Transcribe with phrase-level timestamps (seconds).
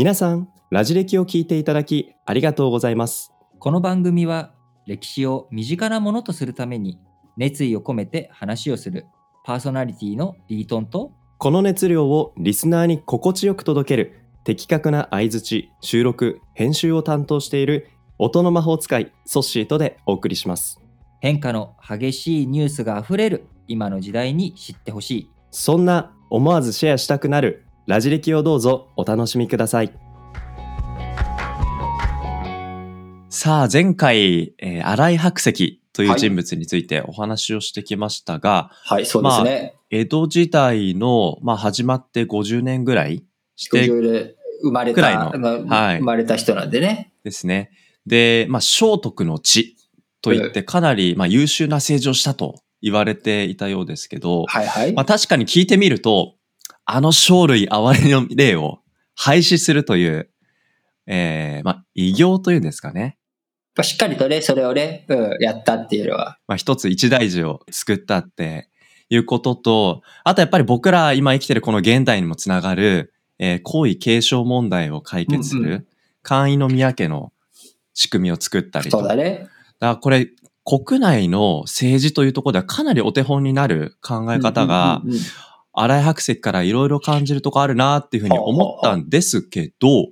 [0.00, 3.34] 皆さん、ラジ歴を聞いていただきありがとうございます。
[3.58, 4.54] この番組は
[4.86, 6.98] 歴史を身近なものとするために
[7.36, 9.04] 熱意を込めて話をする
[9.44, 20.80] パーソナリティのリートンとこの熱量をリスナーに心地よく届ける的確な相槌、収録、編集を担当している音の魔法使いソッシーとでお送りします。
[21.20, 29.92] 変化の激しいニュースがあふれる今の時代に知ってほしいそんな思わずシェアしたくなるラジ歴をどうぞお楽しみください。
[33.28, 39.74] さあ、前回、えー新井白石という人物についてお話をしてきましたが、はい、そうですね。
[39.90, 43.24] 江戸時代の、まあ、始まって50年ぐらい
[43.56, 47.12] して生まれた、はい生まれた人なんでね。
[47.24, 47.72] ですね。
[48.06, 49.76] で、まあ、聖徳の地
[50.22, 54.92] といってかなり、まあ、優秀な政治をしたと言われていたようですけど、はいはい。
[54.92, 56.36] まあ、確かに聞いてみると、
[56.92, 58.80] あの生類憐れの例を
[59.14, 60.30] 廃止するという、
[61.06, 63.16] えー、まあ、異業というんですかね。
[63.76, 66.38] まあしっかりとね、それをね、うん、やったっていうのは。
[66.48, 68.68] まあ、一つ一大事を作ったって
[69.08, 75.86] いうことと、あとやっぱり僕ら今生きてるこの現代にもつながる、えー皇位継承問題を解決する、うんう
[76.22, 77.32] 簡易の宮家の
[77.94, 79.48] 仕組みを作ったりとそうだね。
[79.78, 80.28] だからこれ、
[80.64, 85.24] 国内の政治というところではかなりお手本になる考え方がうん、うんうんうん
[85.82, 90.08] 荒井白石からいろいろ感じるとこあるなっていうふうに思ったんですけど、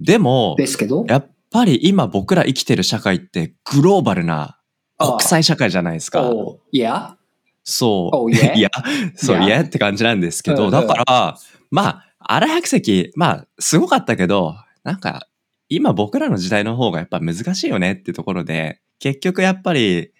[0.00, 1.04] でも、ですけど？
[1.08, 4.58] やっぱり今僕ら生きてる社会ってグローバルな
[4.98, 6.30] 国際社会じゃないですか。
[6.72, 7.16] いや？
[7.64, 8.32] そう。
[8.32, 8.70] いや
[9.14, 9.62] そう、いや。
[9.62, 11.38] って感じなんですけど、だから、
[11.70, 15.28] まあ、荒井白石、まあ、すごかったけど、なんか、
[15.68, 20.10] 今僕らの時代の方がやっぱ難しいよねっていうところで、結局やっぱり、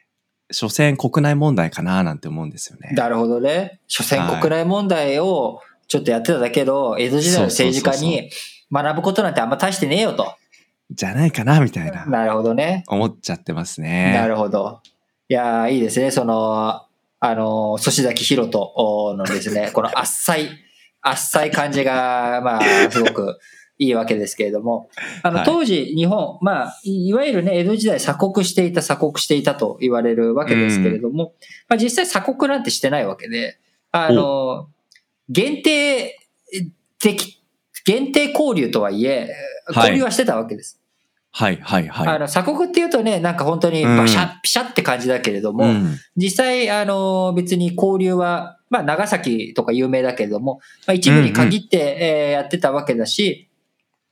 [0.52, 2.90] 所詮国内問題かななんて思うんですよね。
[2.92, 3.80] なるほどね。
[3.88, 8.30] 所詮はい国内問題をちょっとやってただけど、江戸時代の政治家に
[8.72, 10.34] 学ぶことなんてあんま大してねえよと。
[10.90, 12.84] じゃないかなみたいな、なるほどね。
[12.88, 14.24] 思っちゃってますなね。
[14.28, 14.80] るほど。
[15.28, 16.10] いやーいいですね。
[16.10, 16.82] その、
[17.20, 20.48] あの、粗崎博人のですね、このあっさい、
[21.00, 23.38] あっさい感じが、まあ、すごく
[23.82, 24.88] いいわけですけれども、
[25.22, 31.34] あの、はい当時、日本、まあ、いいわゆるね、江戸時代鎖国していた、鎖国していたと言われるわけですけれども、
[31.68, 33.58] まあ、実際鎖国なんてしてないわけで、
[33.90, 34.68] あの、
[35.28, 36.16] 限定
[37.00, 37.42] 的、
[37.84, 39.34] 限定交流とはいえ、
[39.66, 39.88] はい。
[39.88, 40.80] 交流はしてたわけです。
[41.32, 42.08] はい、はい、はい。
[42.08, 45.96] あの、鎖国っていうとね、なんか本当にバシャッ、ピシャって感じだけれども、うん。
[46.16, 53.48] 実際、あの、別に交流は、まあ、長崎とか有名だけれども、まあ、一部に限って、えーやってたわけだし、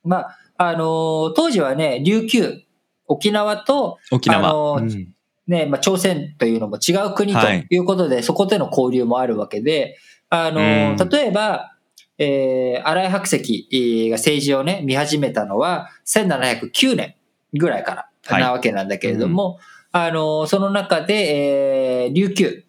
[0.05, 2.62] まあ、あの、当時はね、琉球、
[3.06, 4.49] 沖縄と、沖縄。
[4.49, 5.15] あのうん。
[5.47, 7.66] ね、まあ、朝鮮というのも違う国とはい。
[7.69, 11.09] いうことで、そこでの交流もあるわけで、あの、うん。
[11.09, 11.77] 例えば、
[12.19, 17.17] えー、荒井白石が政治をね、見始めたのは、1709年
[17.55, 18.43] ぐらいからはい。
[18.43, 19.59] なわけなんだけれども、
[19.93, 22.65] あの、その中で、えー、琉球、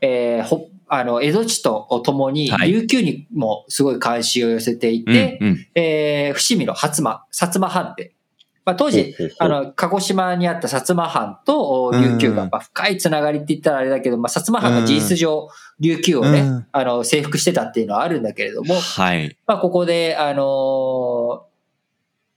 [0.00, 2.72] えー、ほあの、江戸地とともに、はい。
[2.72, 5.66] 琉球にもすごい関心を寄せていて、うんうん。
[5.74, 8.14] えー、伏見の初間、薩摩藩って、
[8.64, 15.48] まあ、当時、あの、鹿児島にあった薩摩藩とお琉球がうんまあ深いつながりって言ったらあれだけど、まあ、薩摩藩が事実上、
[15.80, 16.66] 琉球をね、うん。
[16.70, 19.36] あの、征服してたっていうのはあるんだけれども、はい。
[19.46, 21.48] まあ、ここで、あのー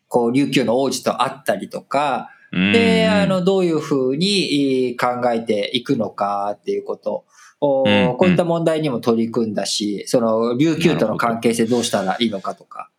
[0.08, 7.26] こう、琉球の王子と会ったりとか、で、あの、どういうふうにえー考えていくのかっていうこと。
[7.62, 12.90] こういった問題にも取り組んだし、その、琉球との関係性どうしたらいいのかとか。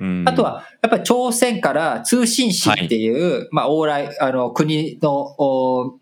[0.00, 5.98] うん、あとは、やっぱり朝鮮から通信使っていう、まあ、往来、あの、国の、お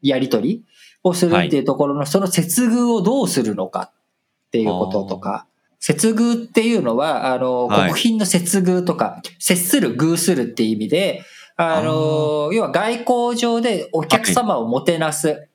[0.00, 0.64] やりとり
[1.02, 5.46] をするっていうところの、その接遇をどうするのかっていうこととか、
[5.80, 7.92] 接遇っていうのは、あの、はい。
[7.92, 11.22] 国賓の接遇とか、接する、遇するっていう意味で、
[11.56, 15.46] あの、要は外交上でお客様をもてなす。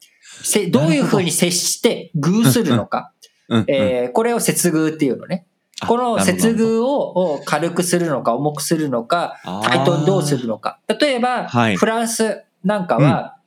[0.44, 3.12] せどういうふうに接して遇するのか。
[3.48, 5.48] うんうんえーこれを接遇っていうのね。
[5.82, 10.80] あこの接遇をを軽くするのか重くするのか、対等にどうするのか。
[10.88, 13.38] 例えば、はいフランスなんかは、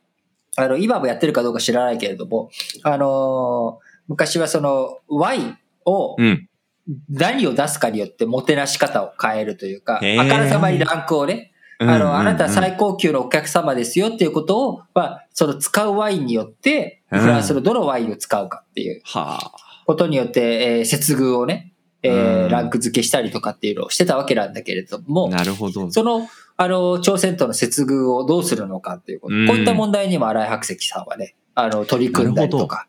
[0.56, 2.50] あの、今もやってるかどうか知らないけれども、
[2.82, 6.48] あのー昔はその、ワインをうん。
[7.08, 11.51] 何を出すかによってもてなし方を変えるというか、へーあからさまにランクをね、
[11.90, 19.52] あの、あなたは最最高級のお客様ですよっていうことを、まあ、その使うワインによって、うんフランスのどのワインを使うかっていうはあ。
[19.84, 25.90] ことによって、えー接遇をね、えーうんランク付けしたりとかっていうのをしてたわけなんだけれども、なるほど。
[25.90, 32.86] その、あの、朝鮮との接遇をどうするのかっていうこと、うんこういった問題にも荒井白石さんはね、あの、取り組んだりとか。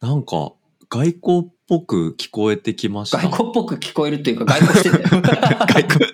[0.00, 0.52] なんか、
[0.90, 3.18] 外交っぽく聞こえてきました。
[3.18, 5.22] 外交っぽく聞こえるというか、外交してんだよ。
[5.66, 6.06] 外交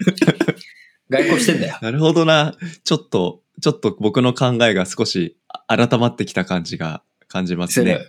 [1.11, 1.79] 外交してんだよ。
[1.83, 2.55] なるほどな。
[2.85, 5.37] ちょっと、ちょっと僕の考えが少し
[5.67, 8.09] 改まってきた感じが感じますね。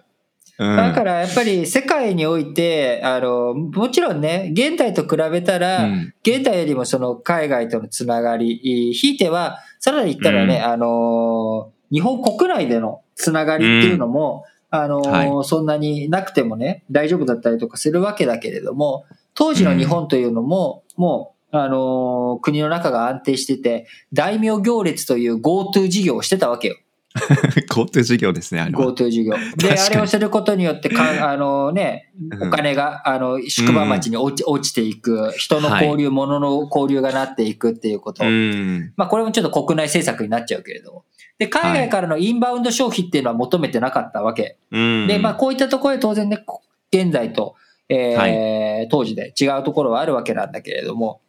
[0.57, 26.77] うん、だからやっぱり世界において、あの、もちろんね、現代と比べたら、うん現代よりもその海外とのつながり、ひいては、さらに言ったらね、うんあの、日本国内でのつながりっていうのも、あの、はそんなになくてもね、大丈夫だったりとかするわけだけれども、当時の日本というのも、もう、あの、国の中が安定してて、大名行列という GoTo 事業をしてたわけよ。
[27.69, 28.79] GoTo 事業ですね、あれは。
[28.79, 29.33] GoTo 事業。
[29.57, 38.23] で、あれをすることによってか、あのね、うんお金が、あの、宿場町に落ち落ちていく、人の交流、物の交流がなっていくっていうこと。
[38.23, 38.93] うん。
[38.95, 41.03] まあ、これもちょっと国内政策になっちゃうけれども。
[41.37, 44.57] で、海外からのインバウンド消費っていうのは求めてなかったわけ。
[44.71, 45.07] うん。
[45.07, 46.61] で、まあ、こういったところで当然ね、こ
[46.93, 47.55] 現在と、
[47.89, 51.21] えーは当時で違うところはあるわけなんだけれども、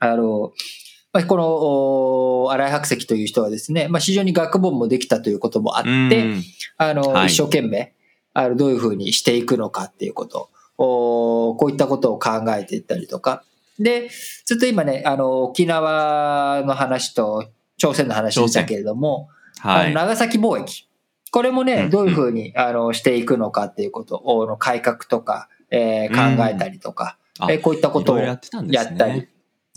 [0.00, 0.52] あの、
[1.12, 6.42] まあ、この、お新井白石という人はですね、まあ、非常に学問もできたということもあって、うん
[6.78, 7.94] あの、はい一生懸命、
[8.32, 13.44] あの、どういうふうにしていくのかっていうこと、おこういったことを考えていったりとか。
[13.78, 14.08] で、
[14.44, 19.94] ずっと今ね、あの、沖縄の話と朝鮮の話でしたけれども、はい。
[19.94, 20.88] 長崎貿易。
[21.32, 29.28] これもね、うんどういうふうに、あの、していくのかっていうことを、の改革とか、えー考えたりとか、あえーこういったことをやったり。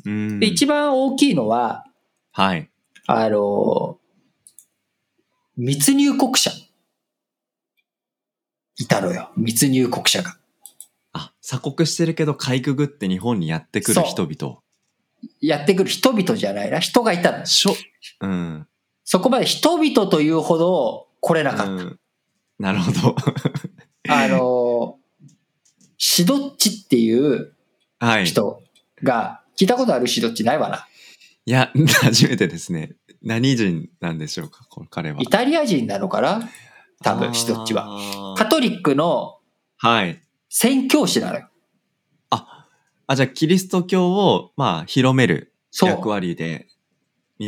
[0.06, 1.86] うんで、一番大きいのは、
[2.32, 2.70] はい。
[3.08, 4.00] あの、
[5.56, 6.52] 密入国者。
[8.78, 9.32] いたのよ。
[9.38, 10.38] 密入国者が。
[11.14, 14.60] あ、鎖国してるけど、かいくぐって日本にやってくる人々。
[15.42, 16.80] やってくる人々じゃないな。
[16.80, 17.46] 人がいたの。
[17.46, 17.76] しょ、
[18.22, 18.68] うん。
[19.04, 21.72] そこまで人々というほど来れなかった。
[21.72, 22.00] うん
[22.60, 23.16] なるほど。
[24.10, 24.98] あの、
[25.98, 27.54] シドッチっていう
[28.00, 28.26] はい。
[28.26, 28.62] 人
[29.02, 30.88] が、聞いたことあるシドッチないわな。
[31.46, 31.72] いや、
[32.02, 32.96] 初めてですね。
[33.22, 35.22] 何人なんでしょうか、この彼は。
[35.22, 36.50] イタリア人なのかな？
[37.04, 37.88] 多分、シドッチは。
[37.88, 39.38] はカトリックの
[39.78, 40.22] はい。
[40.50, 41.50] 宣教師なのよ。
[42.30, 42.68] あ、
[43.08, 46.74] あ、じゃあ、キリスト教を、まあ、広める役割で、日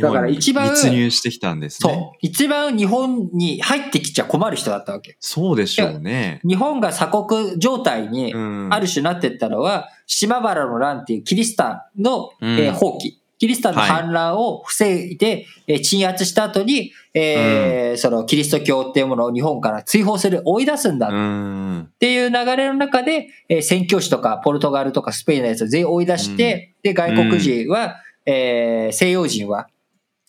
[0.00, 1.92] だから一番密入してきたんですね。
[1.94, 2.16] そう。
[2.20, 5.16] 一番日本に入ってきちゃ困る人だったわけ。
[5.20, 6.40] そうでしょうね。
[6.46, 13.12] 日本が鎖国状態にうんある種なってったのは、島原の乱っていうキリシタンの、うんえー放棄。
[13.38, 21.90] キリシタンの反乱を防いで、えー鎮圧した後に、えーそのキリスト教っていうものを日本から追放する、追い出すんだうっん。
[21.98, 29.68] ていう流れの中で、えー宣教師とかポルトガルとかスペインのやつを全員追い出して、で、外国人は、えー西洋人は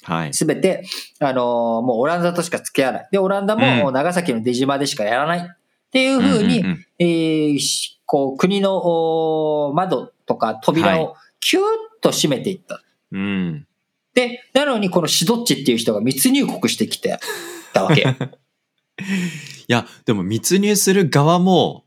[0.07, 0.33] はい。
[0.33, 0.85] すべて、
[1.19, 3.09] あのーもうオランダとしか付き合わない。
[3.11, 5.39] で、オランダもうん長崎の出島でしかやらない。
[5.39, 5.43] っ
[5.91, 11.65] ていうふうに、んんんえーしこう、国のお窓とか扉をキューッ
[12.01, 12.81] と閉めていった。
[13.11, 13.67] うん。
[14.13, 17.19] で、なのにこのシドッチっていう人が密入国してきて
[17.73, 18.01] たわけ。
[18.07, 18.13] い
[19.67, 21.83] や、でも密入する側も、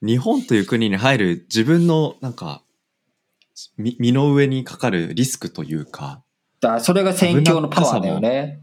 [0.00, 2.62] 日本という国に入る自分の、なんか、
[3.76, 6.22] み身の上にかかるリスクというか、
[6.64, 8.60] だそれが宣教のパワーだよね。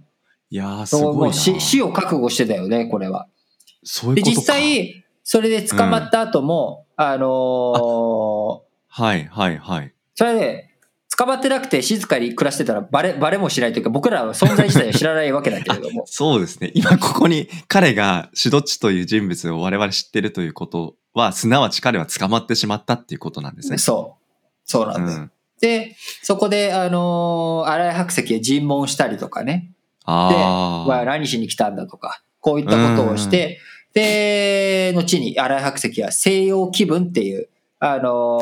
[0.50, 1.33] いやー、すごいうな。
[1.33, 3.27] 死死を覚悟してたよね、これは。
[3.65, 4.42] で、そういうことか。
[4.42, 9.94] 実際、それで捕まった後も、あのーはい、はい、はい。
[10.16, 10.71] それで、
[11.18, 16.04] 捕まってなくて静かに暮らしてたらバレ、バレもしないというか、僕らは存在自体は知らないわけだけれども。
[16.09, 16.71] そうですね。
[16.73, 23.78] 今ここに彼がシドッチという人物を我々知ってるということは、すなわち彼は捕まってしまったっていうことなんですね。
[23.78, 24.23] そう。
[24.66, 25.19] そうなんだよ。
[25.19, 25.31] ん。
[25.61, 29.71] で、そこで、あのー荒井白石へ尋問したりとかね。
[30.06, 30.87] ああ。
[30.87, 33.59] は何しに来たんだとか、こういったことをして、
[33.94, 37.49] で、後に荒井白石は西洋気分っていう、
[37.80, 38.39] あの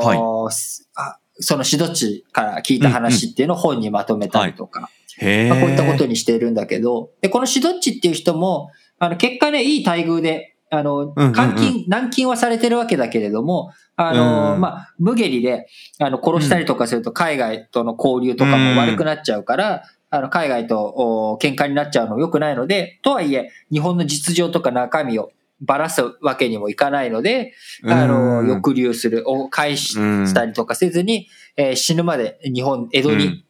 [0.48, 5.50] ーすあそのシドッチから聞いた話っていうのを本にまとめたりとか、へえ。
[5.50, 15.68] まあ、こういったことにしているんだけど、で、このシドッチっていう人も、あの、結果ね、いい待遇で、あの、監禁、軟禁はされてるわけだけれども、あの、うんまあ、無下痢で、
[16.00, 27.54] あの、殺したりとかすると海外との交流とかも悪くなっちゃうから、あの、海外とお喧嘩になっちゃうの良くないので、とはいえ、日本の実情とか中身をばらすわけにもいかないので、
[27.86, 33.46] あの、うん抑留する、を返したりとかせずに、えー死ぬまで日本、江戸に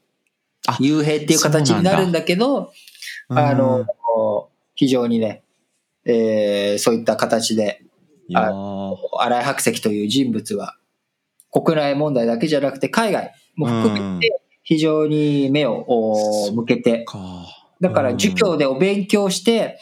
[0.79, 2.71] 幽閉っていう形になるんだけど、
[3.29, 3.85] あの、
[4.75, 5.43] 非常にね、
[6.05, 7.81] えーそういった形で、
[8.27, 8.95] いやー。
[9.19, 10.77] 荒井白石という人物は、
[11.51, 17.47] 国内問題だけじゃなくて海外も含めて非常に目をお向けて、か。
[17.81, 19.79] だから儒教でお勉強して、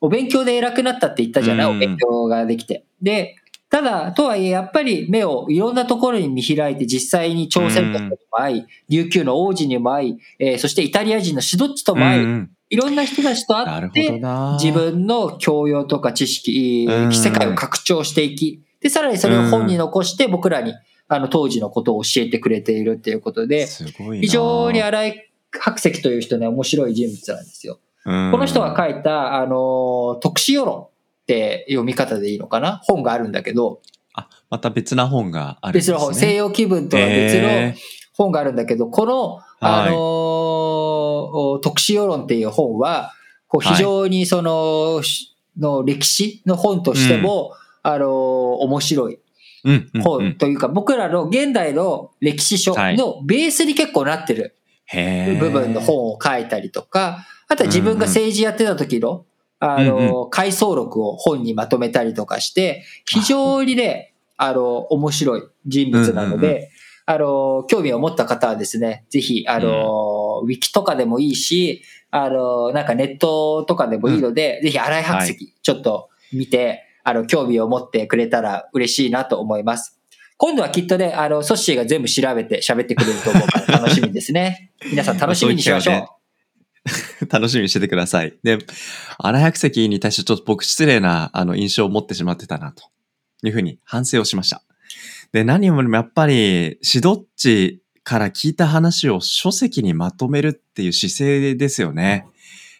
[0.00, 1.76] お勉強で偉くなったって言ったじゃない、うん。
[1.76, 2.84] お勉強ができて。
[3.00, 3.36] で、
[3.70, 12.26] ただ、とはいえ、やっぱり目をいろんなところに見開いて、実際に朝鮮国にも会い、琉球の王子にも会い、えーそしてイタリア人のシドッチとも会い、
[12.72, 14.18] いろんな人たちと会って。
[14.58, 20.72] 自分の教養とか知識、うん世界を拡張していき、で、さらにそれを本に残して僕らに、
[21.06, 23.68] あの、当時のことを教えてくれているっていうことで。
[24.22, 27.78] 非常に荒井白石という人ね、面白い人物なんですよ。
[28.06, 30.88] うんこの人が書いた、あの、特使世論っ
[31.26, 32.80] て読み方でいいのかな？
[32.84, 33.82] 本があるんだけど、
[34.14, 35.94] あ、また別な本があるんですね。
[35.94, 37.76] 別の本、西洋気分とは別のえ
[38.14, 39.94] 本があるんだけど、この、あの、
[41.62, 43.12] 特使世論っていう本は、
[43.48, 49.18] こう非常にその、しの歴史の本としても、あの、面白い。
[50.02, 54.56] 本というか、僕らの現代の歴史書のベースに結構なってる
[55.38, 59.24] 部分の本を書いたりとか、あとは自分が政治やってた時の、
[59.60, 66.70] あうんの、回想録を本にまとめたりとかして、非常にね、あの、面白い人物なのうんうんで、
[67.06, 79.98] あの、興味を持った方はですね、ぜひ、あの、ウィキとかでもいいし、あの、なんかネットとかでもいいので、ぜひ荒井白石、ちょっと見て、あの、興味を持ってくれたら嬉しいなと思います。
[80.36, 84.72] 今度はきっとね、あの、ソッシーが全部調べて喋ってくれると思うから楽しみですね。
[84.90, 86.18] 皆さん楽しみにしましょ
[87.22, 87.26] う。
[87.30, 88.34] 楽しみにしててください。
[88.42, 88.58] で、
[89.18, 92.82] 荒井白石に対してちょっと僕失礼なあの印象を持ってしまってたなと
[93.44, 94.64] いうふうに反省をしました。
[95.32, 102.26] で、何よりもやっぱりシドッチから聞いた話を書籍にまとめるっていう姿勢ですよね。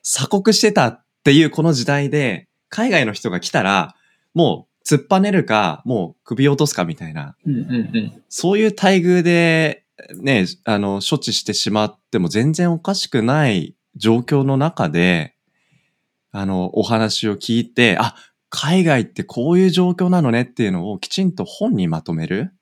[0.02, 3.94] 鎖国してたっていうこの時代で海外の人が来たら
[4.34, 8.22] もう突っぱねるかもう首を落とすかみたいなうんうんうん。
[8.28, 9.84] そういう待遇で、
[10.16, 15.36] ね、あの、処置してしまっても全然おかしくない状況の中で、
[16.32, 18.16] あの、お話を聞いて、あ、
[18.48, 22.52] 海外ってこういう状況なのねっていうのをきちんと本にまとめる。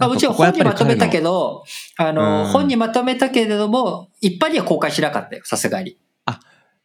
[0.00, 1.30] あもちろん本にまとめたけど。
[1.30, 1.64] ど、
[1.98, 5.96] あの、うん本にまとめたけれども、一般には公開しなかったよ、さすがに。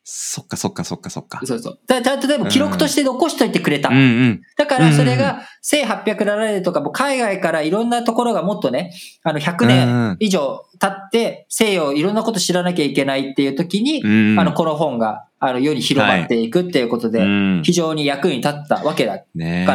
[0.07, 1.41] そっかそっかそっかそっか。
[1.43, 1.79] そうそう。
[1.87, 3.89] だだ例えば記録として残しといてくれた。
[3.89, 4.41] うんうん。
[4.55, 8.93] だからそれが1807年とかも海外からいろんなところがもっとね、
[9.23, 14.39] あの100うん年以上経って西洋いろんなこと知らなきゃいけないっていう時に、うん。
[14.39, 19.19] あのこの本があの世に広まっていくっていうことで、うん非常に役に立ったわけだ。
[19.19, 19.25] か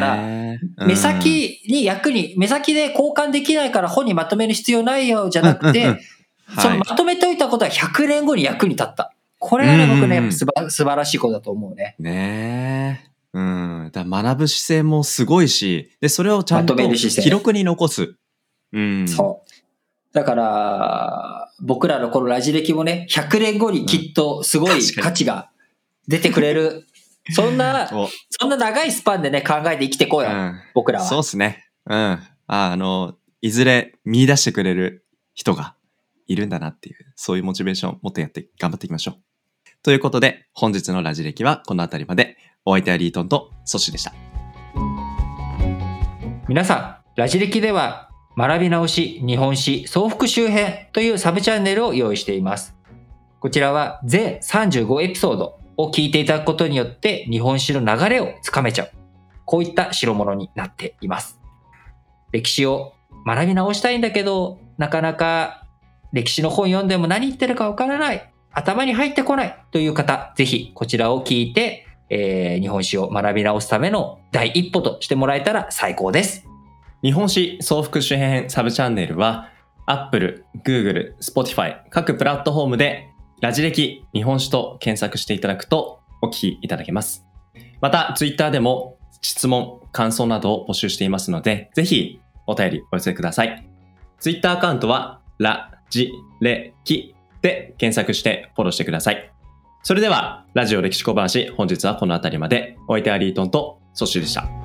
[0.00, 5.96] らうん目先に役に、目先で交換できないから本にまとめる必要ないよじゃなくて、
[6.58, 9.14] そのまとめておいたことは100年後に役に立った。
[9.38, 11.96] これはね、僕ね、素晴らしいことだと思うね。
[11.98, 13.10] ねえ。
[13.32, 13.90] うん。
[13.92, 18.14] だ学ぶ姿勢もすごいし、で、それをちゃんと記録に残す。
[18.72, 19.08] うん。
[19.08, 19.50] そう。
[20.12, 25.49] だから、僕らのこのラジ歴もね、100年後にきっとすごい価値が
[26.10, 26.86] 出てくれる。
[27.30, 30.30] そんな、おそんな長いスパンでね、考えて生きていこうよ。
[30.30, 31.06] うん僕らは。
[31.06, 31.64] そうっすね。
[31.86, 31.94] うん。
[31.96, 35.76] ああの、いずれ見出してくれる人が
[36.26, 39.14] いるんだなっていう、そういうモチベーションを持ってやって頑張っていきましょう。
[39.82, 42.36] ということで、本日のラジ歴はこの辺りまで。
[42.66, 44.12] お相手はリートンとソシでした。
[46.46, 52.74] 皆さん、ラジ歴では、学び直し日本史総復習編というサブチャンネルを用意しています。
[53.40, 58.90] こちらは全35エピソードを聞いていただくことによって日本史の流れをつかめちゃう。
[59.44, 61.40] こういった代物になっています。
[62.32, 62.92] 歴史を
[63.26, 65.66] 学び直したいんだけど、なかなか
[66.12, 68.32] 歴史の本読んでも何言ってるかわからない。
[68.52, 76.46] 頭に入ってこないという方、ぜひこちらを聞いて、えー日本史を学び直すための第一歩としてもらえたら最高です。
[77.02, 79.48] 日本史総復習編サブチャンネルは、
[79.86, 83.09] Apple、Google、Spotify 各プラットフォームで
[83.40, 87.26] ラジ歴日本史と検索していただくとお聞きいただけます。
[87.80, 93.66] また、Twitter でも質問、感想などを募集していますので、ぜひお便りお寄せください。
[94.18, 99.32] Twitter アカウントは、ラジレキで検索してフォローしてください。
[99.82, 102.76] それでは、ラジオ歴史小話、本日はこの辺りまで。
[102.88, 104.59] お相手はリートンとソッシーでした。